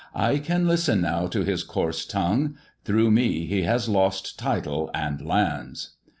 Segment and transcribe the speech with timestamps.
[0.31, 2.55] "I can listen now to his coarse tongue.
[2.85, 5.91] Through me he has lost title and lands."